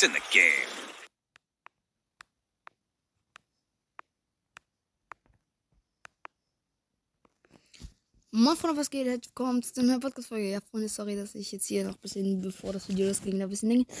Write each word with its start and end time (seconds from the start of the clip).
It's 0.00 0.06
in 0.06 0.14
the 0.14 0.20
game. 0.32 0.80
Moin 8.32 8.56
Freunde, 8.56 8.78
was 8.78 8.88
geht? 8.88 9.06
Herzlich 9.06 9.26
willkommen 9.26 9.62
zu 9.62 9.78
einer 9.80 10.00
Podcast-Folge. 10.00 10.52
Ja, 10.52 10.60
Freunde, 10.70 10.88
sorry, 10.88 11.16
dass 11.16 11.34
ich 11.34 11.52
jetzt 11.52 11.66
hier 11.66 11.84
noch 11.84 11.96
ein 11.96 12.00
bisschen, 12.00 12.40
bevor 12.40 12.72
das 12.72 12.88
Video 12.88 13.08
losging, 13.08 13.38
da 13.38 13.44
ein 13.44 13.50
bisschen 13.50 13.68
denke. 13.68 13.92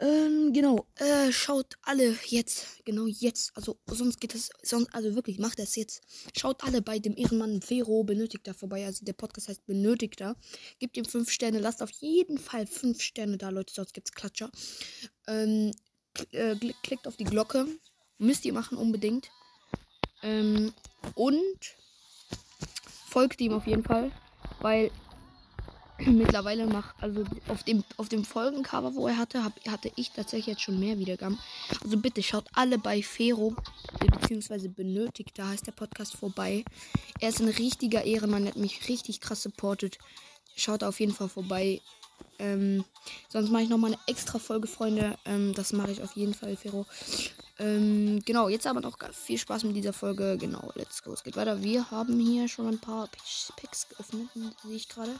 Ähm, 0.00 0.54
genau, 0.54 0.86
äh, 0.94 1.30
schaut 1.30 1.76
alle 1.82 2.16
jetzt, 2.24 2.82
genau 2.86 3.04
jetzt, 3.04 3.54
also 3.54 3.78
sonst 3.86 4.18
geht 4.18 4.34
es, 4.34 4.48
sonst, 4.62 4.88
also 4.94 5.14
wirklich, 5.14 5.38
macht 5.38 5.58
das 5.58 5.76
jetzt. 5.76 6.00
Schaut 6.34 6.64
alle 6.64 6.80
bei 6.80 6.98
dem 6.98 7.14
Ehrenmann 7.18 7.60
Vero 7.60 8.02
Benötigter 8.02 8.54
vorbei, 8.54 8.86
also 8.86 9.04
der 9.04 9.12
Podcast 9.12 9.48
heißt 9.48 9.66
Benötigter. 9.66 10.36
Gebt 10.78 10.96
ihm 10.96 11.04
5 11.04 11.30
Sterne, 11.30 11.58
lasst 11.58 11.82
auf 11.82 11.90
jeden 11.90 12.38
Fall 12.38 12.66
5 12.66 13.02
Sterne 13.02 13.36
da, 13.36 13.50
Leute, 13.50 13.74
sonst 13.74 13.92
gibt's 13.92 14.12
Klatscher. 14.12 14.50
Ähm, 15.26 15.72
äh, 16.32 16.56
klickt 16.82 17.06
auf 17.06 17.18
die 17.18 17.24
Glocke, 17.24 17.66
müsst 18.16 18.46
ihr 18.46 18.54
machen 18.54 18.78
unbedingt. 18.78 19.28
Ähm, 20.22 20.72
und 21.14 21.76
folgt 23.10 23.42
ihm 23.42 23.52
auf 23.52 23.66
jeden 23.66 23.82
Fall, 23.82 24.10
weil 24.60 24.90
mittlerweile 26.06 26.66
macht, 26.66 26.94
also 27.00 27.24
auf 27.48 27.62
dem, 27.62 27.84
auf 27.96 28.08
dem 28.08 28.24
Folgencover, 28.24 28.94
wo 28.94 29.06
er 29.08 29.18
hatte, 29.18 29.44
hab, 29.44 29.52
hatte 29.66 29.90
ich 29.96 30.10
tatsächlich 30.10 30.46
jetzt 30.46 30.62
schon 30.62 30.80
mehr 30.80 30.98
Wiedergaben. 30.98 31.38
Also 31.82 31.96
bitte 31.98 32.22
schaut 32.22 32.46
alle 32.54 32.78
bei 32.78 33.02
Fero, 33.02 33.54
beziehungsweise 33.98 34.68
benötigt, 34.68 35.38
da 35.38 35.48
heißt 35.48 35.66
der 35.66 35.72
Podcast 35.72 36.16
vorbei. 36.16 36.64
Er 37.20 37.28
ist 37.28 37.40
ein 37.40 37.48
richtiger 37.48 38.04
Ehrenmann, 38.04 38.46
hat 38.46 38.56
mich 38.56 38.88
richtig 38.88 39.20
krass 39.20 39.42
supportet. 39.42 39.98
Schaut 40.56 40.82
auf 40.84 41.00
jeden 41.00 41.12
Fall 41.12 41.28
vorbei. 41.28 41.80
Ähm, 42.38 42.84
sonst 43.28 43.50
mache 43.50 43.62
ich 43.62 43.68
nochmal 43.68 43.92
eine 43.92 44.00
extra 44.06 44.38
Folge, 44.38 44.66
Freunde. 44.66 45.18
Ähm, 45.24 45.52
das 45.54 45.72
mache 45.72 45.90
ich 45.90 46.02
auf 46.02 46.16
jeden 46.16 46.34
Fall, 46.34 46.56
Fero. 46.56 46.86
Ähm, 47.58 48.22
genau, 48.24 48.48
jetzt 48.48 48.66
aber 48.66 48.80
noch 48.80 48.96
viel 49.12 49.36
Spaß 49.36 49.64
mit 49.64 49.76
dieser 49.76 49.92
Folge. 49.92 50.38
Genau, 50.38 50.70
let's 50.74 51.02
go. 51.02 51.12
Es 51.12 51.22
geht 51.22 51.36
weiter. 51.36 51.62
Wir 51.62 51.90
haben 51.90 52.18
hier 52.18 52.48
schon 52.48 52.66
ein 52.66 52.78
paar 52.78 53.08
Packs 53.08 53.88
geöffnet, 53.90 54.28
sehe 54.64 54.76
ich 54.76 54.88
gerade. 54.88 55.14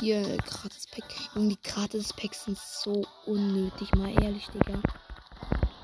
Hier, 0.00 0.36
gratis 0.38 0.86
Pack. 0.90 1.04
Irgendwie 1.36 1.58
gratis 1.62 2.12
Packs 2.12 2.44
sind 2.44 2.58
so 2.58 3.06
unnötig, 3.26 3.94
mal 3.94 4.10
ehrlich, 4.20 4.48
Digga. 4.48 4.80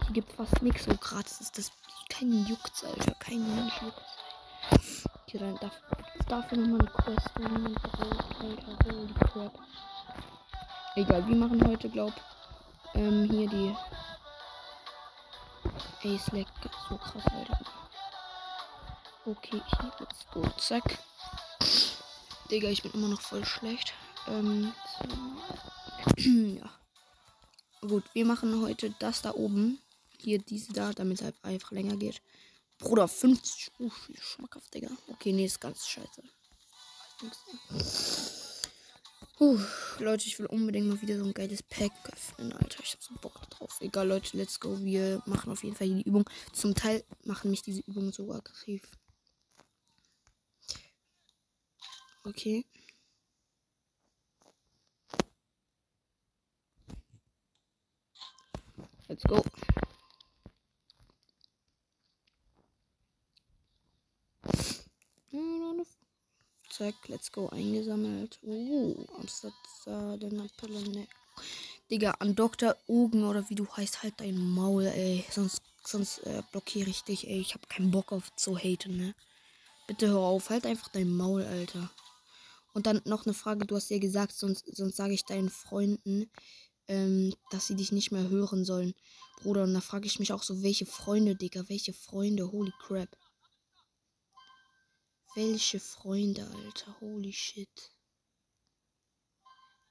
Hier 0.06 0.12
gibt 0.12 0.32
fast 0.32 0.60
nichts 0.62 0.84
so 0.84 0.94
gratis. 0.96 1.40
Ist 1.40 1.56
das 1.56 1.70
kein 2.08 2.46
Juckt, 2.46 2.84
Alter. 2.84 3.14
Kein 3.20 3.54
Mensch 3.54 3.74
juckt. 3.82 4.02
Hier 5.26 5.40
rein 5.40 5.56
darf, 5.60 5.80
dafür 6.28 6.58
nochmal 6.58 6.80
eine 6.80 6.90
Quest. 6.90 7.30
Alter, 7.36 8.92
holy 8.92 9.14
crap. 9.14 9.52
Egal, 10.94 11.26
wir 11.26 11.36
machen 11.36 11.66
heute, 11.66 11.88
glaub, 11.88 12.12
ähm, 12.94 13.28
hier 13.30 13.48
die 13.48 13.74
Ace 16.04 16.32
Leg. 16.32 16.46
So 16.88 16.98
krass, 16.98 17.24
Alter. 17.26 17.60
Okay, 19.24 19.62
ich 19.66 20.00
let's 20.00 20.26
go. 20.32 20.42
Zack. 20.58 20.98
Digga, 22.50 22.68
ich 22.68 22.82
bin 22.82 22.92
immer 22.92 23.08
noch 23.08 23.20
voll 23.20 23.44
schlecht. 23.44 23.94
Ähm, 24.28 24.74
so. 24.98 26.20
ja. 26.30 26.70
Gut, 27.80 28.04
wir 28.12 28.26
machen 28.26 28.60
heute 28.60 28.90
das 28.98 29.22
da 29.22 29.32
oben. 29.32 29.78
Hier 30.18 30.38
diese 30.40 30.72
da, 30.72 30.92
damit 30.92 31.20
es 31.20 31.24
halt 31.24 31.36
einfach 31.42 31.70
länger 31.70 31.96
geht. 31.96 32.20
Bruder, 32.78 33.08
50. 33.08 33.70
Uh, 33.78 33.90
schmackhaft, 34.20 34.74
Digga. 34.74 34.90
Okay, 35.08 35.32
nee, 35.32 35.46
ist 35.46 35.60
ganz 35.60 35.86
scheiße. 35.88 36.22
Puh, 39.42 39.58
Leute, 39.98 40.28
ich 40.28 40.38
will 40.38 40.46
unbedingt 40.46 40.86
mal 40.86 41.02
wieder 41.02 41.18
so 41.18 41.24
ein 41.24 41.34
geiles 41.34 41.64
Pack 41.64 41.90
öffnen, 42.12 42.52
Alter. 42.52 42.78
Ich 42.80 42.92
hab 42.92 43.02
so 43.02 43.12
Bock 43.20 43.50
drauf. 43.50 43.76
Egal, 43.80 44.06
Leute, 44.06 44.36
let's 44.36 44.60
go. 44.60 44.78
Wir 44.84 45.20
machen 45.26 45.50
auf 45.50 45.64
jeden 45.64 45.74
Fall 45.74 45.88
die 45.88 46.02
Übung. 46.02 46.24
Zum 46.52 46.76
Teil 46.76 47.02
machen 47.24 47.50
mich 47.50 47.60
diese 47.60 47.80
Übungen 47.80 48.12
so 48.12 48.32
aggressiv. 48.32 48.82
Okay. 52.22 52.64
Let's 59.08 59.24
go. 59.24 59.42
Zack, 66.82 67.08
let's 67.08 67.30
go 67.30 67.48
eingesammelt. 67.50 68.40
Uh, 68.42 69.06
Amsterdam, 69.16 70.50
Pille, 70.56 71.06
Digga, 71.88 72.10
an 72.18 72.34
Dr. 72.34 72.74
Ogen 72.88 73.22
oder 73.22 73.48
wie 73.48 73.54
du 73.54 73.68
heißt, 73.68 74.02
halt 74.02 74.14
dein 74.16 74.36
Maul, 74.36 74.86
ey. 74.86 75.24
Sonst, 75.30 75.62
sonst 75.86 76.26
äh, 76.26 76.42
blockiere 76.50 76.90
ich 76.90 77.04
dich, 77.04 77.28
ey. 77.28 77.38
Ich 77.38 77.54
hab 77.54 77.68
keinen 77.68 77.92
Bock 77.92 78.10
auf 78.10 78.34
zu 78.34 78.58
haten, 78.58 78.96
ne? 78.96 79.14
Bitte 79.86 80.08
hör 80.08 80.22
auf, 80.22 80.50
halt 80.50 80.66
einfach 80.66 80.88
dein 80.88 81.08
Maul, 81.08 81.44
Alter. 81.44 81.88
Und 82.74 82.88
dann 82.88 83.00
noch 83.04 83.26
eine 83.26 83.34
Frage, 83.34 83.64
du 83.64 83.76
hast 83.76 83.88
ja 83.88 83.98
gesagt, 83.98 84.32
sonst, 84.32 84.64
sonst 84.74 84.96
sage 84.96 85.14
ich 85.14 85.24
deinen 85.24 85.50
Freunden, 85.50 86.28
ähm, 86.88 87.32
dass 87.52 87.68
sie 87.68 87.76
dich 87.76 87.92
nicht 87.92 88.10
mehr 88.10 88.28
hören 88.28 88.64
sollen. 88.64 88.92
Bruder, 89.40 89.62
und 89.62 89.74
da 89.74 89.80
frage 89.80 90.06
ich 90.06 90.18
mich 90.18 90.32
auch 90.32 90.42
so, 90.42 90.64
welche 90.64 90.86
Freunde, 90.86 91.36
Digga, 91.36 91.68
welche 91.68 91.92
Freunde, 91.92 92.50
holy 92.50 92.72
crap. 92.84 93.16
Welche 95.34 95.80
Freunde, 95.80 96.46
Alter. 96.46 97.00
Holy 97.00 97.32
shit. 97.32 97.90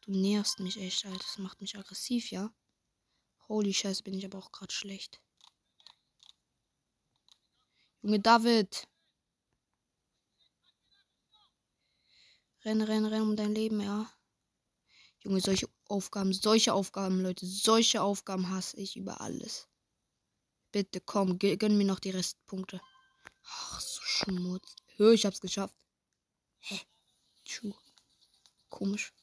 Du 0.01 0.11
nervst 0.11 0.59
mich 0.59 0.77
echt, 0.77 1.03
Alter. 1.05 1.17
Das 1.17 1.39
macht 1.39 1.61
mich 1.61 1.75
aggressiv, 1.75 2.29
ja? 2.29 2.53
Holy 3.47 3.73
Scheiße, 3.73 4.03
bin 4.03 4.13
ich 4.13 4.25
aber 4.25 4.37
auch 4.37 4.51
gerade 4.51 4.71
schlecht. 4.71 5.19
Junge 8.03 8.19
David. 8.19 8.87
Renn, 12.63 12.81
renn, 12.83 13.05
renn 13.05 13.23
um 13.23 13.35
dein 13.35 13.55
Leben, 13.55 13.81
ja. 13.81 14.11
Junge, 15.23 15.41
solche 15.41 15.67
Aufgaben, 15.87 16.33
solche 16.33 16.73
Aufgaben, 16.73 17.19
Leute, 17.21 17.47
solche 17.47 18.03
Aufgaben 18.03 18.49
hasse 18.49 18.77
ich 18.77 18.95
über 18.95 19.21
alles. 19.21 19.67
Bitte, 20.71 21.01
komm, 21.01 21.39
gönn 21.39 21.77
mir 21.77 21.85
noch 21.85 21.99
die 21.99 22.11
Restpunkte. 22.11 22.79
Ach, 23.43 23.81
so 23.81 24.01
Schmutz. 24.03 24.75
Hör, 25.01 25.13
ich 25.13 25.25
hab's 25.25 25.41
geschafft. 25.41 25.73
Hä? 26.59 26.79
Tschu. 27.43 27.73
Komisch. 28.69 29.13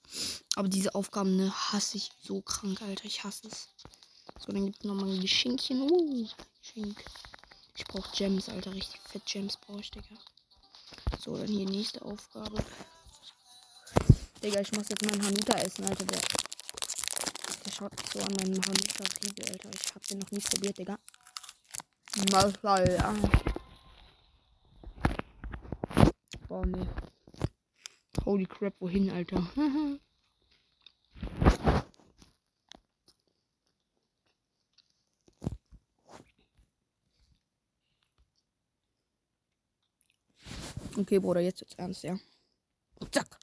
Aber 0.57 0.67
diese 0.67 0.97
Aufgaben, 0.97 1.37
ne, 1.37 1.53
hasse 1.53 1.99
ich 1.99 2.11
so 2.21 2.41
krank, 2.41 2.83
Alter. 2.83 3.05
Ich 3.05 3.23
hasse 3.23 3.47
es. 3.47 3.69
So, 4.41 4.51
dann 4.51 4.67
gibt 4.67 4.79
es 4.79 4.85
nochmal 4.85 5.09
ein 5.09 5.21
Geschenkchen. 5.21 5.83
Uh, 5.83 6.27
Geschenk. 6.61 7.05
Ich 7.77 7.85
brauche 7.85 8.11
Gems, 8.17 8.49
Alter. 8.49 8.75
Richtig 8.75 9.01
fett 9.03 9.25
Gems 9.25 9.57
brauche 9.57 9.79
ich, 9.79 9.93
Digga. 9.93 10.17
So, 11.25 11.37
dann 11.37 11.47
hier 11.47 11.65
nächste 11.65 12.03
Aufgabe. 12.03 12.65
Digga, 14.43 14.61
ich 14.61 14.73
muss 14.73 14.89
jetzt 14.89 15.05
meinen 15.05 15.25
Hanuta 15.25 15.59
essen, 15.59 15.85
Alter. 15.85 16.07
Der, 16.07 16.21
der 17.65 17.71
schaut 17.71 17.93
so 18.13 18.19
an 18.19 18.35
meinem 18.35 18.61
Hanuta-Riegel, 18.65 19.49
Alter. 19.49 19.71
Ich 19.73 19.95
hab 19.95 20.05
den 20.09 20.19
noch 20.19 20.31
nie 20.33 20.41
probiert, 20.41 20.77
Digga. 20.77 20.99
Masala. 22.33 23.15
Boah, 26.49 26.65
ne. 26.65 26.87
Holy 28.25 28.47
crap, 28.47 28.75
wohin, 28.81 29.11
Alter? 29.11 29.43
okay, 40.97 41.19
Bruder, 41.19 41.41
jetzt 41.43 41.61
wird's 41.61 41.75
ernst, 41.75 42.03
ja. 42.03 42.19
Zack. 43.13 43.39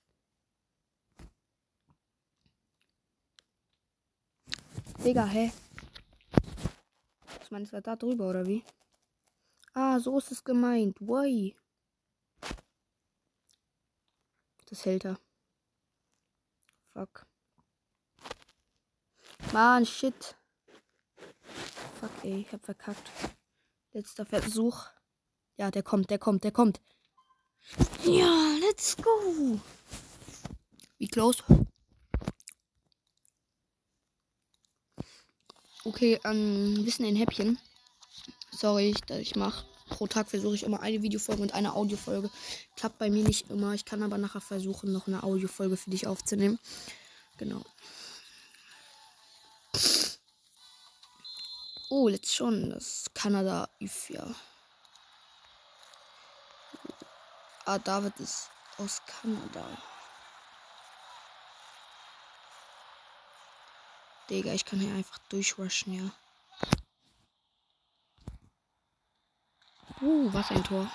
Digga, 5.03 5.25
hä? 5.25 5.51
Ich 7.43 7.51
meine, 7.51 7.65
es 7.65 7.73
war 7.73 7.81
da 7.81 7.95
drüber, 7.95 8.29
oder 8.29 8.47
wie? 8.47 8.63
Ah, 9.75 9.99
so 9.99 10.17
ist 10.17 10.31
es 10.31 10.43
gemeint. 10.43 10.99
Why? 10.99 11.55
Das 14.65 14.85
hält 14.85 15.05
er. 15.05 15.19
Fuck. 16.93 17.25
Mann, 19.53 19.85
shit. 19.85 20.35
Fuck, 21.99 22.11
ey, 22.23 22.41
ich 22.41 22.51
hab 22.51 22.65
verkackt. 22.65 23.11
Letzter 23.91 24.25
Versuch. 24.25 24.85
Ja, 25.57 25.71
der 25.71 25.83
kommt, 25.83 26.09
der 26.09 26.19
kommt, 26.19 26.43
der 26.43 26.51
kommt. 26.51 26.81
Ja, 28.03 28.55
let's 28.59 28.97
go. 28.97 29.59
Wie 30.97 31.07
close? 31.07 31.43
Okay, 35.83 36.19
ähm, 36.23 36.85
Wissen 36.85 37.05
in 37.05 37.15
Häppchen. 37.15 37.59
Sorry, 38.51 38.95
dass 39.07 39.19
ich 39.19 39.35
mach. 39.35 39.65
Pro 39.89 40.07
Tag 40.07 40.29
versuche 40.29 40.55
ich 40.55 40.63
immer 40.63 40.81
eine 40.81 41.01
Videofolge 41.01 41.41
und 41.41 41.53
eine 41.53 41.73
Audiofolge. 41.73 42.29
Klappt 42.75 42.97
bei 42.97 43.09
mir 43.09 43.23
nicht 43.23 43.49
immer. 43.49 43.73
Ich 43.73 43.85
kann 43.85 44.01
aber 44.01 44.17
nachher 44.17 44.41
versuchen, 44.41 44.91
noch 44.91 45.07
eine 45.07 45.23
Audiofolge 45.23 45.77
für 45.77 45.91
dich 45.91 46.07
aufzunehmen. 46.07 46.59
Genau. 47.37 47.61
Oh, 51.89 52.09
jetzt 52.09 52.33
schon. 52.33 52.71
Das 52.71 53.05
Kanada 53.13 53.69
if 53.79 54.09
ja. 54.09 54.33
Ah, 57.65 57.79
David 57.79 58.19
ist 58.19 58.49
aus 58.77 59.01
Kanada. 59.05 59.65
Digga, 64.29 64.53
ich 64.53 64.65
kann 64.65 64.79
hier 64.79 64.93
einfach 64.93 65.19
durchrushen, 65.29 65.93
ja. 65.93 66.11
Uh, 70.05 70.31
was 70.31 70.51
ein 70.51 70.63
Tor. 70.63 70.87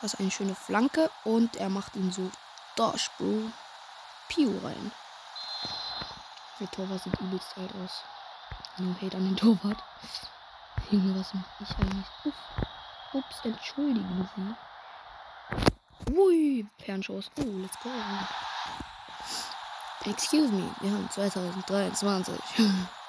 Was 0.00 0.14
eine 0.14 0.30
schöne 0.30 0.54
Flanke. 0.54 1.10
Und 1.24 1.56
er 1.56 1.68
macht 1.68 1.96
ihn 1.96 2.12
so. 2.12 2.30
Dosh, 2.76 3.10
Bro. 3.18 3.50
Piu 4.28 4.56
rein. 4.62 4.92
Der 6.60 6.70
Torwart 6.70 7.02
sieht 7.02 7.18
übelst 7.18 7.58
alt 7.58 7.72
aus. 7.82 8.04
No 8.78 8.94
hate 9.00 9.16
an 9.16 9.24
den 9.24 9.36
Torwart. 9.36 9.82
Junge, 10.92 11.18
was 11.18 11.34
mach 11.34 11.42
ich 11.58 11.76
eigentlich? 11.78 12.06
Uff. 12.24 12.34
Ups, 13.14 13.40
entschuldigen 13.42 14.30
Sie. 14.36 16.12
Ui, 16.12 16.66
Fernschuss. 16.78 17.28
Oh, 17.40 17.58
let's 17.60 17.76
go. 17.82 17.90
Excuse 20.08 20.52
me, 20.52 20.72
wir 20.80 20.92
haben 20.92 21.10
2023. 21.10 22.38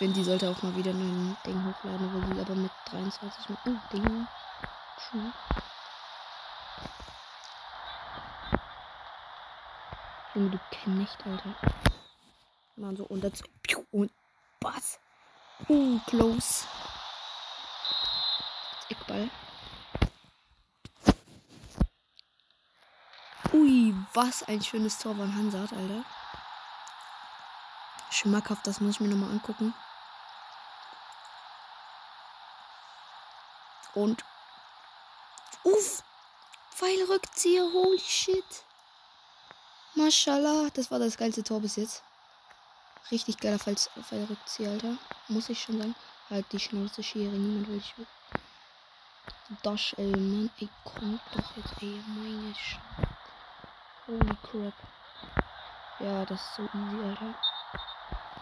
finde, 0.00 0.14
die 0.14 0.24
sollte 0.24 0.48
auch 0.48 0.62
mal 0.62 0.74
wieder 0.74 0.92
ein 0.92 1.36
Ding 1.44 1.62
hochladen, 1.62 2.10
wo 2.10 2.34
sie 2.34 2.40
aber 2.40 2.54
mit 2.54 2.70
23 2.86 3.50
mit. 3.50 3.58
Oh, 3.66 3.76
Ding. 3.92 4.26
True. 4.96 5.32
Junge, 10.34 10.50
du 10.50 10.60
Knecht, 10.70 11.26
Alter. 11.26 11.54
Mann, 12.76 12.96
so 12.96 13.06
dazu. 13.10 13.44
Und 13.90 14.10
was? 14.62 14.98
Uh, 15.68 15.98
close. 16.06 16.64
Eckball. 18.88 19.28
Ui, 23.52 23.94
was 24.14 24.44
ein 24.44 24.62
schönes 24.62 24.98
Tor 24.98 25.14
von 25.14 25.34
Hansard, 25.34 25.74
Alter. 25.74 26.06
Schmackhaft, 28.10 28.66
das 28.66 28.80
muss 28.80 28.94
ich 28.94 29.00
mir 29.00 29.08
nochmal 29.08 29.32
angucken. 29.32 29.74
Und. 33.94 34.24
Uff! 35.64 36.02
Pfeilrückzieher, 36.70 37.70
holy 37.72 37.98
shit. 37.98 38.64
Mashallah, 39.94 40.70
das 40.72 40.90
war 40.90 40.98
das 40.98 41.16
geilste 41.16 41.42
Tor 41.42 41.60
bis 41.60 41.76
jetzt. 41.76 42.02
Richtig 43.10 43.38
geiler 43.38 43.58
Fallrückzieher, 43.58 44.70
Alter. 44.70 44.96
Muss 45.28 45.48
ich 45.48 45.60
schon 45.60 45.78
sagen. 45.78 45.94
Halt 46.30 46.46
die 46.52 46.60
Schnauze 46.60 47.02
Schere, 47.02 47.32
niemand 47.32 47.68
will 47.68 47.78
ich. 47.78 47.94
Das, 49.64 49.92
ey, 49.94 50.12
Mann, 50.12 50.48
ey, 50.60 50.68
kommt 50.84 51.20
doch 51.34 51.56
jetzt, 51.56 51.82
ey, 51.82 52.00
meine 52.06 52.54
Sch 52.54 52.78
Holy 54.06 54.36
crap. 54.42 54.74
Ja, 55.98 56.24
das 56.24 56.40
ist 56.40 56.54
so 56.54 56.62
easy, 56.62 57.08
Alter. 57.08 57.34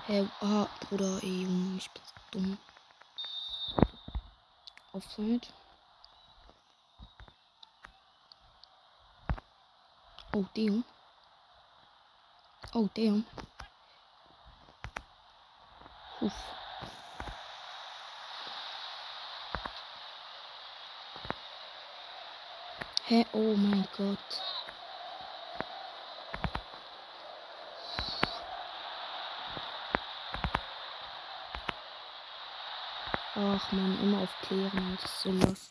Hey, 0.05 0.29
ah, 0.43 0.67
Bruder, 0.81 1.19
ey, 1.23 1.43
Junge, 1.43 1.79
ich 1.79 1.91
bin 1.91 2.03
so 2.05 2.39
dumm. 2.39 2.59
Oh, 10.35 10.47
damn. 10.55 10.85
Oh, 12.75 12.89
damn. 12.95 13.25
Hä? 23.11 23.25
Oh 23.33 23.57
mein 23.57 23.89
Gott. 23.97 24.58
Ach 33.41 33.71
man, 33.71 34.03
immer 34.03 34.23
auf 34.23 34.31
Klären. 34.43 34.97
Das 35.01 35.05
ist 35.05 35.23
so 35.23 35.31
los. 35.31 35.71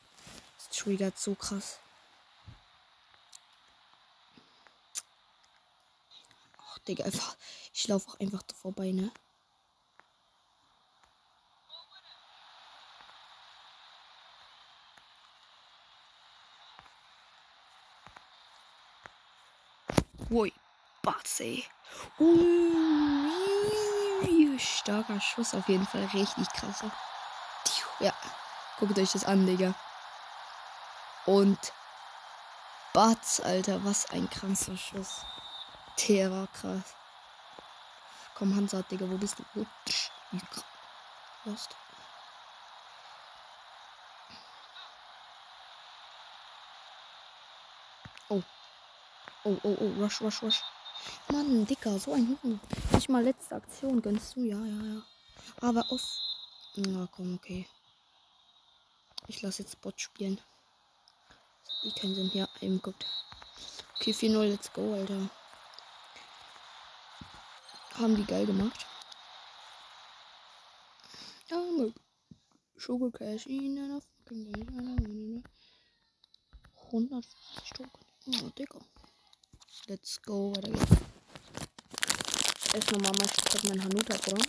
Das 0.57 0.69
triggert 0.69 1.19
so 1.19 1.35
krass. 1.35 1.79
Ach, 6.57 6.79
Digga, 6.87 7.03
einfach. 7.03 7.35
Ich 7.73 7.85
laufe 7.89 8.09
auch 8.09 8.19
einfach 8.21 8.41
da 8.43 8.55
vorbei, 8.55 8.93
ne? 8.93 9.11
Ui, 20.29 20.53
Batsey. 21.01 21.65
Ui, 22.19 22.37
starker 24.57 25.19
Schuss 25.19 25.53
auf 25.53 25.67
jeden 25.67 25.85
Fall. 25.85 26.05
Richtig 26.13 26.47
krasser. 26.53 26.91
Ja, 27.99 28.13
guckt 28.79 28.97
euch 28.99 29.11
das 29.11 29.25
an, 29.25 29.45
Digga. 29.45 29.73
Und 31.25 31.73
Batz, 32.93 33.39
Alter, 33.39 33.83
was 33.83 34.09
ein 34.11 34.29
krasser 34.29 34.77
Schuss. 34.77 35.25
Der 36.07 36.31
war 36.31 36.47
krass. 36.47 36.95
Komm, 38.35 38.55
Hansard, 38.55 38.89
Digga, 38.91 39.09
wo 39.09 39.17
bist 39.17 39.37
du? 39.53 39.65
Lost. 41.45 41.75
Oh. 48.29 48.43
Oh, 49.43 49.57
oh, 49.63 49.77
oh, 49.79 50.01
rush, 50.01 50.21
rush, 50.21 50.43
rush. 50.43 50.61
Mann, 51.31 51.65
Dicker, 51.65 51.97
so 51.97 52.13
ein 52.13 52.37
Huren. 52.43 52.59
Nicht 52.91 53.09
mal 53.09 53.23
letzte 53.23 53.55
Aktion, 53.55 54.01
gönnst 54.01 54.35
du? 54.35 54.41
Ja, 54.41 54.57
ja, 54.57 54.83
ja. 54.83 55.01
Aber 55.61 55.83
aus. 55.89 56.19
Na 56.75 57.07
komm, 57.11 57.35
okay. 57.35 57.67
Ich 59.27 59.41
lasse 59.41 59.63
jetzt 59.63 59.81
Bot 59.81 59.99
spielen. 59.99 60.39
Die 61.83 61.91
keinen 61.91 62.15
Sinn. 62.15 62.31
Ja, 62.33 62.47
eben 62.61 62.81
guckt. 62.81 63.05
Okay, 63.95 64.11
4-0, 64.11 64.43
let's 64.45 64.71
go, 64.73 64.93
Alter. 64.93 65.29
Haben 67.95 68.15
die 68.15 68.25
geil 68.25 68.45
gemacht. 68.45 68.87
Sugar 72.87 73.11
Cash 73.11 73.47
in 73.47 73.77
einer 73.77 73.99
fucking 73.99 75.43
150 76.89 77.67
Stück. 77.67 77.89
Oh, 78.27 78.49
Digga. 78.57 78.79
Let's 79.87 80.21
go, 80.21 80.55
weiter 80.55 80.71
geht's. 80.71 81.01
Erst 82.73 82.91
nochmal 82.93 83.11
mal 83.11 83.27
mein 83.63 83.83
Hanuta, 83.83 84.15
oder? 84.31 84.45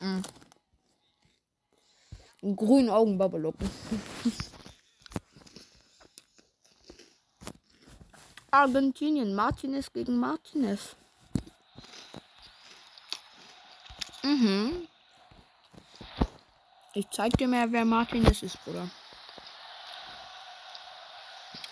Mm. 0.00 0.22
Grünen 2.42 2.88
Augen 2.88 3.18
Babelocken. 3.18 3.70
Argentinien, 8.50 9.34
Martinez 9.34 9.92
gegen 9.92 10.16
Martinez. 10.16 10.96
Mhm. 14.22 14.88
Ich 16.94 17.08
zeig 17.10 17.36
dir 17.36 17.46
mal, 17.46 17.70
wer 17.70 17.84
Martinez 17.84 18.42
ist, 18.42 18.62
Bruder. 18.64 18.88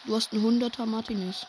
Du 0.05 0.15
hast 0.15 0.33
einen 0.33 0.63
100er 0.63 0.87
Martinez. 0.87 1.47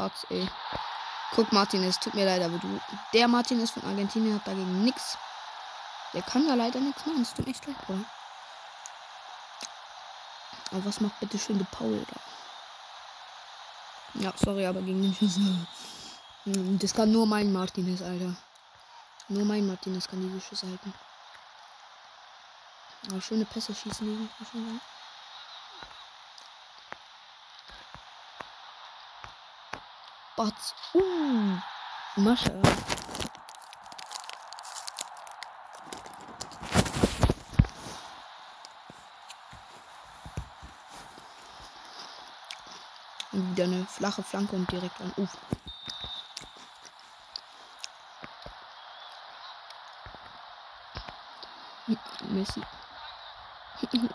Bart's, 0.00 0.24
ey. 0.30 0.48
Guck, 1.32 1.52
Martinez, 1.52 2.00
tut 2.00 2.14
mir 2.14 2.24
leid, 2.24 2.42
aber 2.42 2.56
du. 2.58 2.80
Der 3.12 3.28
Martinez 3.28 3.70
von 3.70 3.84
Argentinien 3.84 4.34
hat 4.34 4.46
dagegen 4.46 4.82
nichts. 4.82 5.18
Der 6.14 6.22
kann 6.22 6.48
da 6.48 6.54
leider 6.54 6.80
nichts 6.80 7.04
machen. 7.04 7.22
Das 7.22 7.34
tut 7.34 7.46
echt 7.46 7.66
leid, 7.66 7.76
Bruder. 7.84 8.04
Aber 10.70 10.84
was 10.86 11.00
macht 11.00 11.20
bitte 11.20 11.38
schön 11.38 11.58
der 11.58 11.66
Paul 11.66 12.06
da? 12.10 12.20
Ja, 14.14 14.32
sorry, 14.36 14.64
aber 14.66 14.80
gegen 14.80 15.02
den 15.02 15.14
Schuss. 15.14 15.36
Hm, 16.44 16.78
das 16.78 16.94
kann 16.94 17.12
nur 17.12 17.26
mein 17.26 17.52
Martinez, 17.52 18.00
Alter. 18.00 18.34
Nur 19.28 19.44
mein 19.44 19.66
Martinez 19.66 20.08
kann 20.08 20.22
diese 20.22 20.40
Schüsse 20.40 20.66
halten. 20.66 20.94
Aber 23.10 23.20
schöne 23.20 23.44
Pässe 23.44 23.74
schießen 23.74 24.06
die, 24.06 24.28
muss 24.38 24.54
man 24.54 24.64
sagen. 24.64 24.80
Wat? 30.40 30.74
Oeh. 30.94 31.60
Massa. 32.16 32.50
Wieder 43.32 43.64
eine 43.64 43.80
eh. 43.80 43.84
flache 43.84 44.22
Flanke 44.22 44.56
und 44.56 44.70
direkt 44.72 44.98
an 45.02 45.12
Ufer. 45.18 45.38
Messi. 52.30 52.62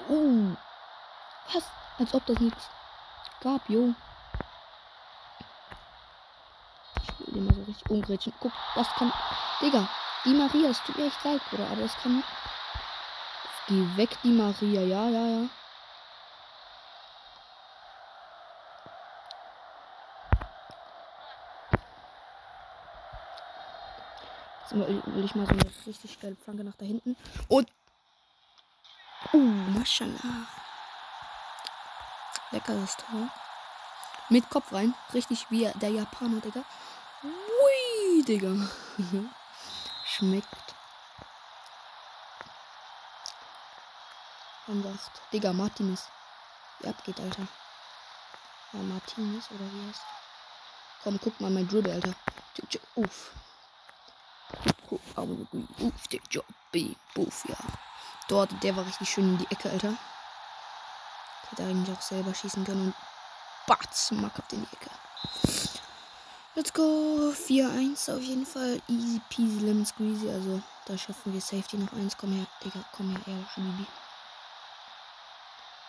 uh. 0.10 0.56
Was? 1.54 1.64
Als 2.00 2.14
ob 2.16 2.26
das 2.26 2.40
nichts 2.40 2.70
gab, 3.42 3.70
jo. 3.70 3.94
Richtig 7.76 7.90
umgrätschen. 7.90 8.34
Guck, 8.40 8.52
das 8.76 8.88
kann. 8.96 9.12
Digga, 9.62 9.88
die 10.26 10.34
Maria, 10.34 10.70
es 10.70 10.82
tut 10.84 10.98
mir 10.98 11.08
echt 11.08 11.24
leid, 11.24 11.42
Bruder, 11.50 11.68
aber 11.68 11.82
das 11.82 11.96
kann. 11.98 12.24
Geh 13.68 13.98
weg, 13.98 14.18
die 14.24 14.32
Maria, 14.32 14.82
ja, 14.82 15.10
ja, 15.10 15.28
ja. 15.28 15.50
Jetzt 24.62 24.76
will 24.76 25.26
ich 25.26 25.36
mal 25.36 25.46
so 25.46 25.52
eine 25.52 25.72
richtig 25.86 26.20
geile 26.20 26.36
Flanke 26.36 26.64
nach 26.64 26.76
da 26.76 26.86
hinten. 26.86 27.16
Und. 27.48 27.70
Uh, 29.34 29.38
Maschallah. 29.38 30.48
Leckeres 32.52 32.98
Tor. 32.98 33.30
Mit 34.30 34.50
Kopf 34.50 34.74
rein. 34.74 34.94
Richtig 35.14 35.46
wie 35.50 35.70
der 35.76 35.90
Japaner, 35.90 36.42
Digga. 36.42 36.64
Digga. 38.28 38.50
Schmeckt. 40.06 40.76
Anders. 44.68 45.12
Digga, 45.32 45.54
Martinez. 45.54 46.10
Wie 46.80 46.88
abgeht, 46.88 47.20
Alter. 47.20 47.48
Ja, 48.74 48.80
Martinez 48.80 49.52
oder 49.52 49.72
wie 49.72 49.90
heißt 49.90 50.02
Komm, 51.04 51.20
guck 51.24 51.40
mal 51.40 51.52
mein 51.52 51.68
Dribble, 51.68 51.94
Alter. 51.94 52.16
Uff. 52.96 53.32
Uff, 54.90 56.08
der 56.08 56.20
Job. 56.32 56.46
Uff, 57.16 57.46
ja. 57.48 57.58
Dort, 58.28 58.52
der 58.64 58.76
war 58.76 58.88
richtig 58.88 59.08
schön 59.08 59.34
in 59.34 59.38
die 59.38 59.52
Ecke, 59.52 59.70
Alter. 59.70 59.96
Hätte 61.50 61.64
eigentlich 61.64 61.96
auch 61.96 62.02
selber 62.02 62.34
schießen 62.34 62.66
können 62.66 62.88
und 62.88 62.96
batz, 63.68 64.10
mackhaft 64.12 64.52
in 64.54 64.66
die 64.66 64.76
Ecke. 64.76 64.90
Let's 66.56 66.72
go. 66.72 67.34
4-1 67.34 68.16
auf 68.16 68.22
jeden 68.22 68.46
Fall. 68.46 68.80
Easy 68.88 69.20
peasy 69.30 69.60
lemon 69.60 69.86
squeezy. 69.86 70.30
Also, 70.30 70.62
da 70.86 70.98
schaffen 70.98 71.34
wir 71.34 71.42
Safety 71.42 71.78
noch 71.78 71.92
eins. 71.92 72.16
Komm 72.16 72.32
her, 72.32 72.48
Digga. 72.64 72.80
Komm 72.96 73.10
her, 73.10 73.20
ehrlich, 73.28 73.48
Bibi. 73.58 73.86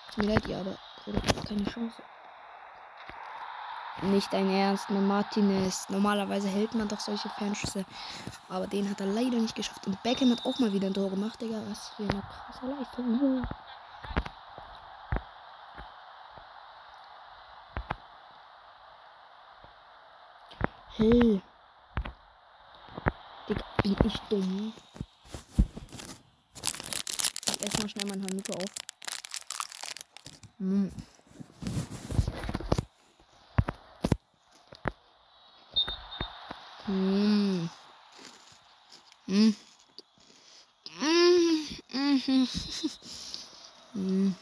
Tut 0.08 0.24
mir 0.24 0.34
leid, 0.34 0.48
ja, 0.48 0.58
aber 0.58 0.76
Bruder, 1.04 1.20
keine 1.46 1.64
Chance. 1.66 2.02
Nicht 4.02 4.32
dein 4.32 4.50
Ernst, 4.50 4.90
man 4.90 5.06
Martinez. 5.06 5.88
Normalerweise 5.88 6.48
hält 6.48 6.74
man 6.74 6.88
doch 6.88 7.00
solche 7.00 7.28
Fernschüsse. 7.28 7.84
Aber 8.48 8.66
den 8.66 8.90
hat 8.90 8.98
er 8.98 9.06
leider 9.06 9.38
nicht 9.38 9.54
geschafft. 9.54 9.86
Und 9.86 10.02
Beckham 10.02 10.32
hat 10.32 10.44
auch 10.44 10.58
mal 10.58 10.72
wieder 10.72 10.88
ein 10.88 10.94
Tor 10.94 11.10
gemacht, 11.10 11.40
Digga. 11.40 11.62
Was 11.68 11.90
für 11.90 12.02
eine 12.02 12.22
krasse 12.22 12.66
Leistung. 12.66 13.46
Hey. 20.98 21.42
Digga, 23.46 23.64
bin 23.82 23.96
ich 24.06 24.18
dumm. 24.30 24.72
Ich 27.48 27.60
esse 27.60 27.82
mal 27.82 27.88
schnell 27.90 28.06
mein 28.06 28.22
Hanuta 28.22 28.54
auf. 28.54 28.64
Hm. 30.58 30.90
Hm. 36.86 37.70
Hm. 39.26 39.56
Hm. 40.98 42.46
hm. 43.92 44.36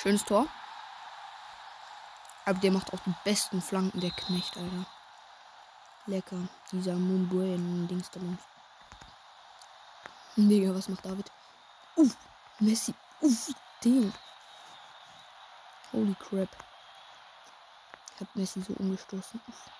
Schönes 0.00 0.24
Tor. 0.24 0.46
Aber 2.44 2.60
der 2.60 2.70
macht 2.70 2.92
auch 2.92 3.00
die 3.00 3.14
besten 3.24 3.60
Flanken, 3.60 4.00
der 4.00 4.12
Knecht, 4.12 4.56
Alter. 4.56 4.86
Lecker. 6.06 6.48
Dieser 6.70 6.94
Mumbuen-Dings 6.94 8.08
da 8.12 8.20
Digga, 10.36 10.72
was 10.72 10.88
macht 10.88 11.04
David? 11.04 11.28
Uff, 11.96 12.16
Messi. 12.60 12.94
Uff, 13.20 13.50
Ding. 13.82 14.12
Holy 15.92 16.14
crap. 16.14 16.48
Ich 18.14 18.20
hab 18.20 18.36
Messi 18.36 18.62
so 18.62 18.74
umgestoßen. 18.74 19.40
Uff. 19.48 19.70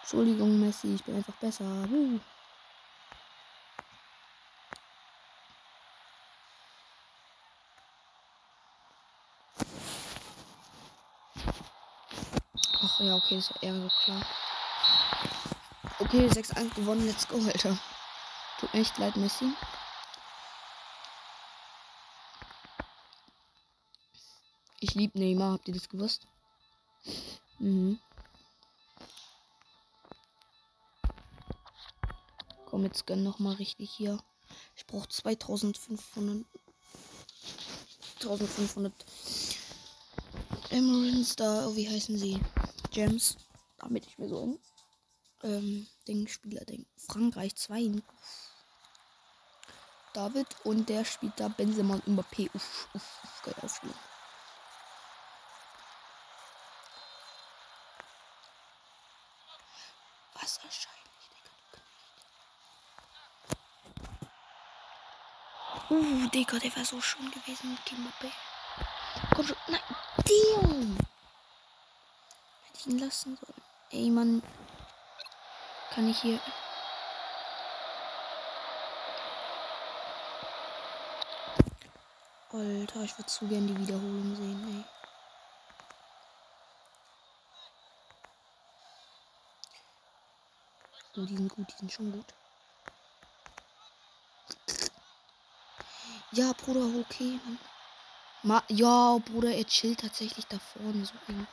Entschuldigung, 0.00 0.58
Messi, 0.58 0.96
ich 0.96 1.04
bin 1.04 1.14
einfach 1.14 1.34
besser. 1.34 1.64
Uh. 1.64 2.18
Ach 12.82 13.00
ja, 13.00 13.14
okay, 13.26 13.36
das 13.36 13.50
war 13.50 13.62
eher 13.62 13.74
so 13.80 13.88
klar. 14.04 14.26
Okay, 15.98 16.28
6-1 16.28 16.74
gewonnen, 16.74 17.06
let's 17.06 17.26
go, 17.26 17.36
Alter. 17.36 17.78
Tut 18.60 18.72
mir 18.72 18.80
echt 18.80 18.98
leid, 18.98 19.16
Messi. 19.16 19.52
Ich 24.80 24.94
liebe 24.94 25.18
Neymar, 25.18 25.54
habt 25.54 25.68
ihr 25.68 25.74
das 25.74 25.88
gewusst? 25.88 26.26
Mhm. 27.58 27.98
Komm, 32.66 32.84
jetzt 32.84 33.06
gönn 33.06 33.22
noch 33.22 33.38
mal 33.38 33.54
richtig 33.54 33.90
hier. 33.90 34.18
Ich 34.76 34.86
brauche 34.86 35.08
2500 35.08 36.46
1500 38.20 38.92
Emeralds 40.70 41.36
da, 41.36 41.74
wie 41.74 41.88
heißen 41.88 42.18
sie? 42.18 42.40
Gems, 42.96 43.36
damit 43.76 44.06
ich 44.06 44.16
mir 44.16 44.26
so 44.26 44.46
ein 44.46 44.58
ähm, 45.42 45.86
Ding 46.08 46.26
Spieler 46.28 46.64
denke. 46.64 46.86
Frankreich 46.96 47.54
2. 47.54 48.02
David 50.14 50.46
und 50.64 50.88
der 50.88 51.04
spielt 51.04 51.38
da 51.38 51.48
Benzema 51.48 51.96
und 51.96 52.06
Mbappé. 52.06 52.48
Uff, 52.54 52.88
uff, 52.94 53.18
uff, 53.22 53.42
geil 53.42 53.54
aufspielen. 53.60 53.94
Wasserscheinlich, 60.32 61.28
Digga. 65.90 66.00
Uh, 66.00 66.28
Digga, 66.30 66.58
der 66.60 66.74
wäre 66.74 66.86
so 66.86 66.98
schön 67.02 67.30
gewesen 67.30 67.72
mit 67.72 67.80
Mbappé. 67.92 68.32
Komm 69.34 69.46
schon. 69.48 69.56
Nein, 69.68 69.82
Dion. 70.26 71.05
Ihn 72.84 72.98
lassen 72.98 73.36
sollen. 73.36 73.62
Ey, 73.90 74.10
Mann. 74.10 74.42
Kann 75.90 76.08
ich 76.08 76.18
hier. 76.20 76.38
Alter, 82.52 83.02
ich 83.02 83.18
würde 83.18 83.26
zu 83.26 83.46
gern 83.46 83.66
die 83.66 83.78
Wiederholung 83.78 84.34
sehen, 84.36 84.66
ey. 84.68 84.84
Oh, 91.18 91.26
die 91.26 91.36
sind 91.36 91.48
gut, 91.48 91.66
die 91.68 91.78
sind 91.78 91.92
schon 91.92 92.12
gut. 92.12 92.34
Ja, 96.32 96.52
Bruder, 96.52 97.00
okay, 97.00 97.40
Mann. 97.44 97.58
Ma 98.42 98.62
ja, 98.68 99.18
Bruder, 99.18 99.54
er 99.54 99.64
chillt 99.64 100.00
tatsächlich 100.00 100.46
da 100.46 100.58
vorne 100.58 101.04
so 101.04 101.14
eng. 101.28 101.46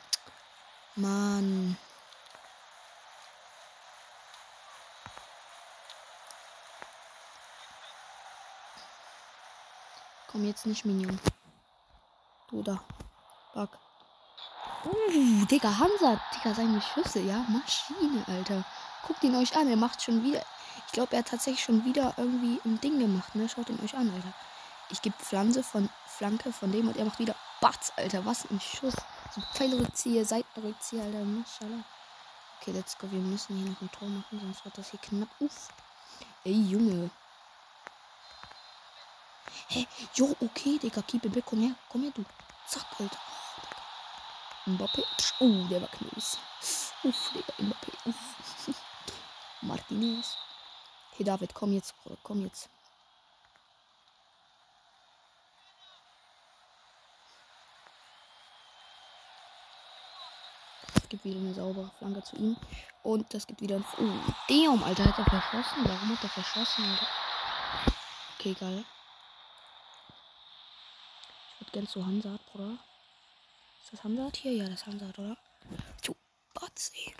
Mann. 0.96 1.76
Komm 10.30 10.44
jetzt 10.44 10.66
nicht, 10.66 10.84
Minion. 10.84 11.18
Du 12.50 12.62
da. 12.62 12.80
Back. 13.54 13.70
Uh, 14.84 15.44
Digga, 15.46 15.78
Hansa. 15.78 16.20
Digga, 16.34 16.54
seine 16.54 16.82
Schüsse, 16.82 17.20
ja. 17.20 17.44
Maschine, 17.48 18.24
Alter. 18.26 18.64
Guckt 19.06 19.22
ihn 19.22 19.36
euch 19.36 19.56
an. 19.56 19.68
Er 19.68 19.76
macht 19.76 20.02
schon 20.02 20.22
wieder. 20.24 20.42
Ich 20.86 20.92
glaube, 20.92 21.12
er 21.12 21.20
hat 21.20 21.28
tatsächlich 21.28 21.64
schon 21.64 21.84
wieder 21.84 22.14
irgendwie 22.16 22.60
ein 22.64 22.80
Ding 22.80 22.98
gemacht, 22.98 23.34
ne? 23.34 23.48
Schaut 23.48 23.68
ihn 23.68 23.78
euch 23.84 23.96
an, 23.96 24.12
Alter. 24.12 24.32
Ich 24.90 25.02
gebe 25.02 25.16
Pflanze 25.18 25.62
von 25.62 25.88
Flanke 26.06 26.52
von 26.52 26.70
dem 26.70 26.88
und 26.88 26.96
er 26.96 27.04
macht 27.04 27.18
wieder 27.18 27.34
Batz, 27.60 27.92
Alter. 27.96 28.24
Was 28.24 28.44
ein 28.50 28.60
Schuss. 28.60 28.94
So 29.34 29.40
Pfeilrückzieher, 29.52 30.24
Seitenrückzieher, 30.24 31.02
Alter. 31.02 31.24
Maschallah. 31.24 31.84
Okay, 32.60 32.70
let's 32.70 32.96
go. 32.96 33.10
Wir 33.10 33.18
müssen 33.18 33.56
hier 33.56 33.68
noch 33.68 33.80
ein 33.80 33.90
Tor 33.90 34.08
machen, 34.08 34.38
sonst 34.40 34.64
wird 34.64 34.78
das 34.78 34.90
hier 34.90 35.00
knapp. 35.00 35.28
Uff. 35.40 35.70
Ey, 36.44 36.52
Junge. 36.52 37.10
Hä? 39.66 39.88
Jo, 40.14 40.36
okay, 40.40 40.78
Digga. 40.78 41.02
Keep 41.02 41.24
it 41.24 41.32
back. 41.32 41.46
Komm 41.46 41.62
her. 41.62 41.74
Komm 41.88 42.02
her, 42.04 42.12
du. 42.12 42.24
Zack, 42.68 42.86
Alter. 43.00 43.18
Oh, 44.66 44.70
Mbappé. 44.70 45.02
Oh, 45.40 45.66
der 45.68 45.80
war 45.80 45.88
knus. 45.88 46.38
Uff, 47.02 47.30
Digga. 47.34 47.52
Mbappé. 47.58 47.90
Uff. 48.04 48.68
Martinez. 49.62 50.36
Okay, 51.12 51.24
David, 51.24 51.52
komm 51.54 51.72
jetzt. 51.72 51.92
Komm 52.22 52.44
jetzt. 52.44 52.68
Es 60.96 61.03
gibt 61.14 61.24
wieder 61.24 61.38
eine 61.38 61.54
saubere 61.54 61.90
Flanke 61.98 62.24
zu 62.24 62.34
ihm. 62.36 62.56
Und 63.04 63.32
das 63.32 63.46
gibt 63.46 63.60
wieder 63.60 63.76
ein. 63.76 63.84
Oh, 63.98 64.32
damn, 64.48 64.82
Alter, 64.82 65.04
hat 65.04 65.18
er 65.18 65.24
verschossen? 65.24 65.84
Warum 65.84 66.10
hat 66.10 66.24
er 66.24 66.28
verschossen, 66.28 66.84
Alter? 66.84 67.06
Okay, 68.34 68.54
geil. 68.58 68.84
Ich 71.54 71.60
würde 71.60 71.70
gern 71.72 71.86
zu 71.86 72.04
Hansard, 72.04 72.44
Bruder. 72.50 72.78
Ist 73.82 73.92
das 73.92 74.02
Hansard 74.02 74.36
hier? 74.36 74.54
Ja, 74.54 74.64
das 74.64 74.80
ist 74.80 74.86
Hansard, 74.86 75.16
oder? 75.16 75.36
Jo, 76.02 76.16
Batzi. 76.52 77.14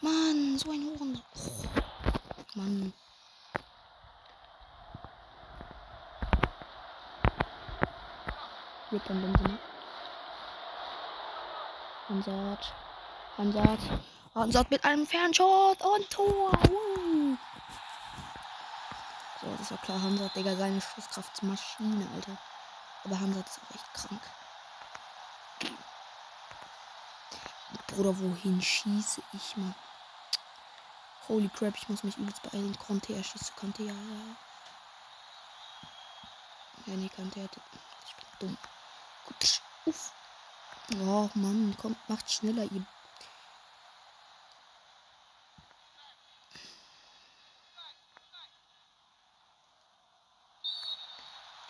Mann, 0.00 0.56
so 0.56 0.70
ein 0.70 0.84
Huren. 0.84 1.20
Oh, 1.34 2.44
Mann. 2.54 2.92
Rip 8.92 9.10
an 9.10 9.20
Benzema. 9.20 9.71
Hansard. 12.12 12.74
Hansard. 13.38 13.80
Hansard 14.34 14.70
mit 14.70 14.84
einem 14.84 15.06
Fernshot 15.06 15.80
und 15.80 16.10
Tor. 16.10 16.52
Woo. 16.68 17.38
So, 19.40 19.46
das 19.56 19.70
war 19.70 19.78
klar. 19.78 20.02
Hansard, 20.02 20.36
Digga, 20.36 20.54
seine 20.54 20.78
Schusskraftsmaschine, 20.82 22.06
Alter. 22.14 22.36
Aber 23.04 23.18
Hansard 23.18 23.46
ist 23.48 23.58
auch 23.58 23.74
echt 23.74 23.94
krank. 23.94 24.20
Bruder, 27.86 28.18
wohin 28.20 28.60
schieße 28.60 29.22
ich, 29.32 29.56
Mann? 29.56 29.74
Holy 31.28 31.48
crap, 31.48 31.74
ich 31.76 31.88
muss 31.88 32.04
mich 32.04 32.18
übelst 32.18 32.42
beeilen. 32.42 32.76
Conte, 32.78 33.14
er 33.14 33.24
schießt 33.24 33.46
zu 33.46 33.52
Conte, 33.54 33.84
ja. 33.84 33.94
Ja, 36.84 36.94
nee, 36.94 37.10
Conte 37.16 37.42
hat. 37.42 37.56
Ich 38.06 38.16
bin 38.16 38.48
dumm. 38.48 38.58
Gut. 39.24 39.62
Uff. 39.86 40.12
Oh 40.90 41.30
Mann, 41.34 41.74
kommt, 41.80 41.96
macht 42.08 42.30
schneller, 42.30 42.64
ihr. 42.64 42.84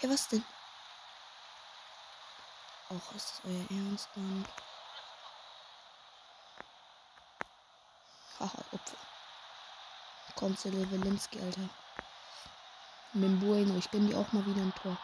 Ja, 0.01 0.11
was 0.11 0.27
denn? 0.29 0.45
Auch 2.89 3.15
ist 3.15 3.31
das 3.31 3.43
euer 3.45 3.79
Ernst, 3.79 4.09
Mann? 4.17 4.45
Haha, 8.41 8.65
Opfer. 8.73 8.97
Kommt 10.35 10.65
Levelinski, 10.65 11.41
Alter. 11.41 11.69
Mit 13.13 13.41
Bueno, 13.41 13.77
ich 13.77 13.89
bin 13.91 14.09
die 14.09 14.15
auch 14.15 14.33
mal 14.33 14.45
wieder 14.45 14.63
ein 14.63 14.75
Tor. 14.75 14.97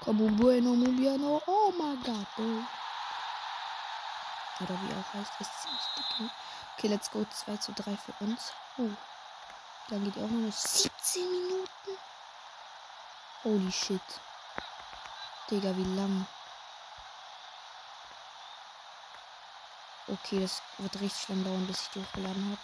Komm, 0.00 0.36
Bueno, 0.36 0.74
Mubiano. 0.74 1.40
Oh 1.46 1.72
mein 1.78 2.02
Gott, 2.02 2.26
oh. 2.38 2.81
Oder 4.60 4.80
wie 4.82 4.94
auch 4.94 5.14
heißt, 5.14 5.32
ist 5.40 5.62
ziemlich 5.62 5.82
dick. 5.96 6.30
Okay, 6.76 6.88
let's 6.88 7.10
go. 7.10 7.24
2 7.24 7.56
zu 7.56 7.72
3 7.72 7.96
für 7.96 8.12
uns. 8.20 8.52
Oh. 8.78 8.90
Dann 9.88 10.04
geht 10.04 10.16
auch 10.16 10.28
noch 10.28 10.52
17 10.52 11.30
Minuten. 11.30 11.98
Holy 13.44 13.72
shit. 13.72 14.00
Digga, 15.50 15.76
wie 15.76 15.96
lang. 15.96 16.26
Okay, 20.06 20.40
das 20.40 20.62
wird 20.78 21.00
richtig 21.00 21.28
lang 21.28 21.44
dauern, 21.44 21.66
bis 21.66 21.82
ich 21.82 21.88
die 21.90 22.00
hochgeladen 22.00 22.50
habe. 22.50 22.60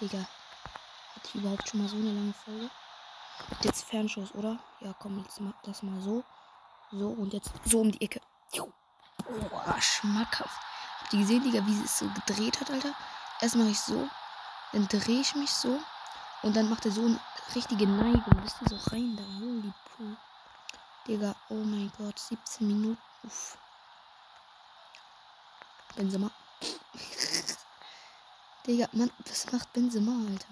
Digga. 0.00 0.18
Hatte 0.18 1.28
ich 1.28 1.34
überhaupt 1.36 1.68
schon 1.68 1.80
mal 1.80 1.88
so 1.88 1.96
eine 1.96 2.12
lange 2.12 2.34
Folge? 2.34 2.70
Jetzt 3.62 3.84
Fernschuss, 3.84 4.34
oder? 4.34 4.58
Ja, 4.80 4.94
komm, 4.98 5.18
jetzt 5.20 5.40
mach 5.40 5.54
das 5.62 5.82
mal 5.82 6.00
so. 6.00 6.24
So, 6.90 7.08
und 7.08 7.32
jetzt 7.32 7.50
so 7.64 7.80
um 7.80 7.90
die 7.90 8.00
Ecke. 8.00 8.20
Oh, 9.28 9.80
schmackhaft. 9.80 10.60
Habt 11.00 11.12
ihr 11.12 11.20
gesehen, 11.20 11.42
Digga, 11.42 11.64
wie 11.66 11.74
sie 11.74 11.84
es 11.84 11.98
so 11.98 12.08
gedreht 12.08 12.60
hat, 12.60 12.70
Alter? 12.70 12.94
Erst 13.40 13.56
mache 13.56 13.68
ich 13.68 13.80
so, 13.80 14.08
dann 14.72 14.88
drehe 14.88 15.20
ich 15.20 15.34
mich 15.34 15.50
so 15.50 15.80
und 16.42 16.56
dann 16.56 16.68
macht 16.68 16.86
er 16.86 16.92
so 16.92 17.04
eine 17.04 17.20
richtige 17.54 17.86
Neigung. 17.86 18.40
Bist 18.42 18.56
du 18.60 18.76
so 18.76 18.90
rein 18.90 19.16
da? 19.16 19.22
Holy 19.40 19.72
Puh. 19.96 20.16
Digga, 21.06 21.34
oh 21.48 21.54
mein 21.54 21.92
Gott, 21.98 22.18
17 22.18 22.66
Minuten. 22.66 22.98
Uff. 23.22 23.58
Benzema. 25.94 26.30
Digga, 28.66 28.88
Mann, 28.92 29.10
was 29.24 29.52
macht 29.52 29.72
Benzema, 29.72 30.12
Alter? 30.28 30.48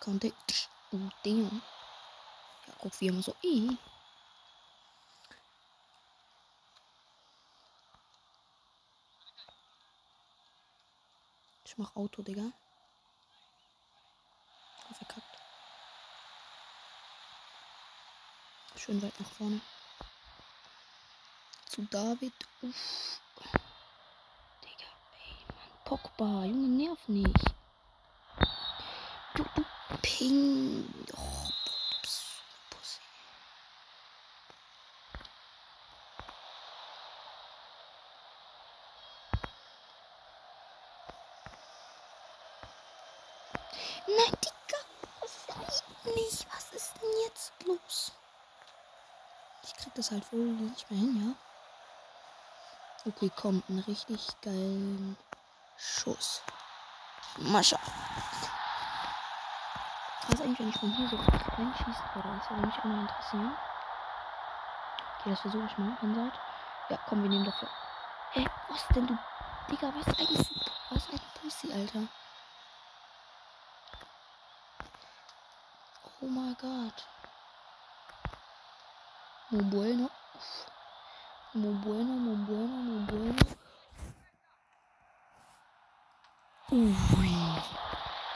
Konnte. 0.00 0.32
Oh, 0.92 1.08
damn. 1.24 1.62
Ja, 2.66 2.74
guck, 2.78 3.00
wie 3.00 3.08
immer 3.08 3.22
so. 3.22 3.34
Eh. 3.42 3.76
Ich 11.78 11.84
mach 11.84 11.94
Auto, 11.94 12.22
Digga. 12.22 12.50
Verkackt. 14.98 15.38
Schön 18.74 19.00
weit 19.00 19.20
nach 19.20 19.30
vorne. 19.30 19.60
Zu 21.66 21.82
David. 21.82 22.32
Uff. 22.62 23.20
Digga, 24.64 24.88
ey, 25.20 25.36
Mann. 25.54 25.84
Pogba, 25.84 26.44
Junge, 26.46 26.68
nerv 26.68 26.98
nicht. 27.06 27.44
Du, 29.36 29.44
du 29.54 29.64
Ping. 30.02 30.92
Oh, 31.16 31.48
Pups. 31.64 32.40
Pussy. 32.70 33.00
Nein, 44.06 44.38
Digga. 44.42 44.78
Das 45.20 45.84
nicht. 46.16 46.46
Was 46.50 46.72
ist 46.72 46.94
denn 47.00 47.10
jetzt 47.26 47.52
los? 47.64 48.12
Ich 49.62 49.74
krieg 49.74 49.94
das 50.08 50.12
halt 50.12 50.32
wohl 50.32 50.46
nicht 50.46 50.90
mehr 50.90 51.00
hin, 51.00 51.36
ja? 53.04 53.10
Okay, 53.10 53.30
kommt 53.36 53.68
ein 53.68 53.78
richtig 53.80 54.28
geilen 54.42 55.16
Schuss. 55.76 56.42
Mascha. 57.36 57.78
Was 60.28 60.40
eigentlich, 60.40 60.58
wenn 60.60 60.68
ich 60.68 60.78
von 60.78 60.92
hier 60.92 61.08
so 61.08 61.16
reinschießen 61.16 62.04
würde? 62.14 62.38
Das 62.38 62.50
würde 62.50 62.66
mich 62.66 62.78
auch 62.78 62.84
mal 62.84 63.00
interessieren. 63.00 63.56
Okay, 65.18 65.30
das 65.30 65.40
versuche 65.40 65.66
ich 65.66 65.78
mal. 65.78 65.96
Hansard. 66.00 66.38
Ja, 66.90 66.98
komm, 67.08 67.22
wir 67.22 67.30
nehmen 67.30 67.44
dafür. 67.44 67.68
Hä, 68.32 68.46
was 68.68 68.86
denn 68.94 69.06
du? 69.06 69.18
Digga, 69.70 69.92
was 69.94 70.06
eigentlich? 70.18 70.48
Was 70.90 71.08
ein 71.10 71.20
Pussy, 71.40 71.72
Alter. 71.72 72.08
Oh 76.20 76.26
mein 76.26 76.56
Gott. 76.60 77.06
Mo 79.50 79.62
bueno. 79.62 80.10
Mo 81.54 81.72
bueno, 81.80 82.12
mo 82.18 82.36
bueno, 82.44 82.68
mo 82.68 83.06
bueno. 83.06 83.36
Ui. 86.70 86.94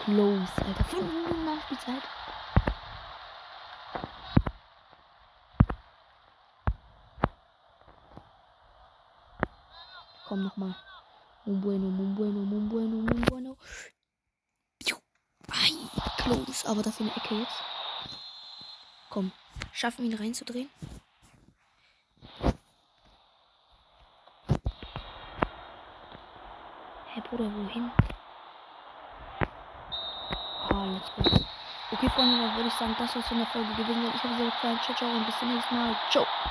Close, 0.07 0.53
Alter. 0.65 0.87
5 0.91 1.03
Minuten 1.03 1.45
Nachspielzeit. 1.45 2.03
Komm 10.29 10.45
nochmal. 10.45 10.75
Mo 11.45 11.53
bueno, 11.61 11.91
mo 11.91 12.15
bueno, 12.15 12.41
mo 12.41 12.59
bueno, 12.71 12.97
mo 12.97 13.27
bueno. 13.29 13.57
Ai, 15.51 15.77
close. 16.17 16.67
Aber 16.67 16.83
dafür 16.83 17.05
eine 17.05 17.17
Ecke 17.17 17.35
jetzt. 17.35 17.61
Komm. 19.11 19.31
Schaffen 19.73 20.05
wir 20.05 20.11
ihn 20.11 20.17
reinzudrehen? 20.17 20.71
Bruder, 27.33 27.49
wohin? 27.49 27.91
Ah, 30.69 30.85
let's 30.93 31.09
go. 31.17 31.23
Okay, 31.93 32.11
Freunde, 32.11 32.37
dann 32.37 32.57
würde 32.57 32.69
ich 32.69 32.75
sagen, 32.75 32.95
das 32.99 33.17
war's 33.17 33.27
von 33.27 33.39
der 33.39 33.47
Folge 33.47 33.73
gewesen. 33.73 34.05
Ich 34.09 34.15
es 34.17 34.23
hat 34.23 34.39
euch 34.39 34.53
gefallen. 34.53 34.79
Ciao, 34.85 34.95
ciao 34.95 35.09
und 35.09 35.25
bis 35.25 35.39
zum 35.39 35.49
nächsten 35.49 35.75
Mal. 35.75 35.97
Ciao. 36.11 36.27